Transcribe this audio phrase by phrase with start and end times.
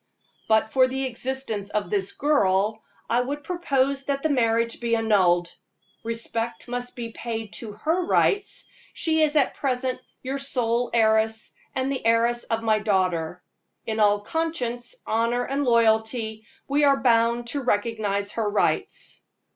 [0.47, 5.53] But for the existence of this girl, I would propose that the marriage be annulled.
[6.03, 11.91] Respect must be paid to her rights; she is at present your sole heiress, and
[11.91, 13.43] the heiress of my daughter.
[13.85, 19.21] In all conscience, honor and loyalty, we are bound to recognize her rights."